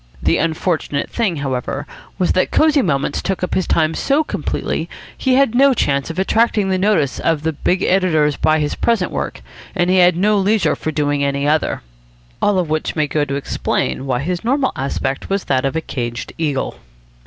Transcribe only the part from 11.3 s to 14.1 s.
other. All of which may go to explain